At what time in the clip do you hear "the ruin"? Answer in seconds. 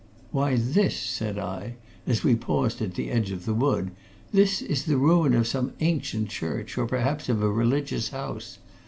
4.85-5.35